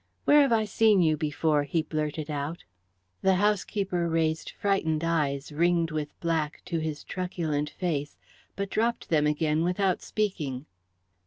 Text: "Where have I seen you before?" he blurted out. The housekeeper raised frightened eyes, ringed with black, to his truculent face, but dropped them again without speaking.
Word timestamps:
"Where 0.25 0.41
have 0.41 0.51
I 0.51 0.65
seen 0.65 1.03
you 1.03 1.15
before?" 1.15 1.61
he 1.61 1.83
blurted 1.83 2.31
out. 2.31 2.63
The 3.21 3.35
housekeeper 3.35 4.09
raised 4.09 4.49
frightened 4.49 5.03
eyes, 5.03 5.51
ringed 5.51 5.91
with 5.91 6.19
black, 6.19 6.63
to 6.65 6.79
his 6.79 7.03
truculent 7.03 7.69
face, 7.69 8.17
but 8.55 8.71
dropped 8.71 9.09
them 9.09 9.27
again 9.27 9.63
without 9.63 10.01
speaking. 10.01 10.65